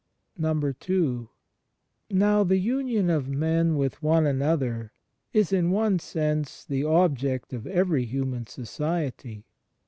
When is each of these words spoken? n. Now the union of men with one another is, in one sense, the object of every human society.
n. 0.43 0.73
Now 2.09 2.43
the 2.43 2.57
union 2.57 3.11
of 3.11 3.29
men 3.29 3.75
with 3.75 4.01
one 4.01 4.25
another 4.25 4.93
is, 5.31 5.53
in 5.53 5.69
one 5.69 5.99
sense, 5.99 6.65
the 6.65 6.83
object 6.83 7.53
of 7.53 7.67
every 7.67 8.05
human 8.05 8.47
society. 8.47 9.45